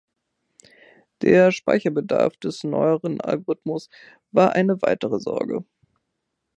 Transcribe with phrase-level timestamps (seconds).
[1.21, 3.87] Der Speicherbedarf des neueren Algorithmus
[4.31, 5.63] war eine weitere Sorge.